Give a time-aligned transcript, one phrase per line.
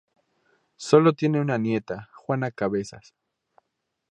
[0.77, 3.13] Solo tiene una nieta: Juana Cabezas.